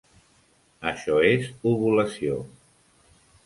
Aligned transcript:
Això 0.93 1.19
és 1.33 1.47
ovulació. 1.75 2.41